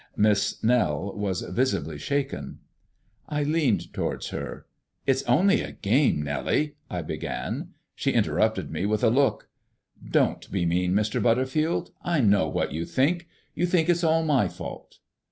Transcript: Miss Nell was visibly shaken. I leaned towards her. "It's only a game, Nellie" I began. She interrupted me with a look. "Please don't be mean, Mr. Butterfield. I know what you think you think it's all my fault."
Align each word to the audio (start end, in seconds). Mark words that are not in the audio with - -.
Miss 0.17 0.63
Nell 0.63 1.13
was 1.15 1.41
visibly 1.41 1.99
shaken. 1.99 2.57
I 3.29 3.43
leaned 3.43 3.93
towards 3.93 4.29
her. 4.29 4.65
"It's 5.05 5.21
only 5.25 5.61
a 5.61 5.73
game, 5.73 6.23
Nellie" 6.23 6.73
I 6.89 7.03
began. 7.03 7.75
She 7.93 8.09
interrupted 8.09 8.71
me 8.71 8.87
with 8.87 9.03
a 9.03 9.11
look. 9.11 9.47
"Please 10.01 10.11
don't 10.11 10.51
be 10.51 10.65
mean, 10.65 10.93
Mr. 10.93 11.21
Butterfield. 11.21 11.91
I 12.01 12.19
know 12.19 12.47
what 12.49 12.71
you 12.73 12.83
think 12.83 13.27
you 13.53 13.67
think 13.67 13.89
it's 13.89 14.03
all 14.03 14.25
my 14.25 14.47
fault." 14.47 14.97